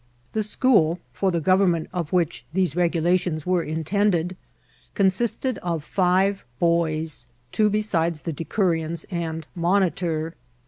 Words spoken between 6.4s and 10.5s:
boys, two besides the decurions and monitcnr.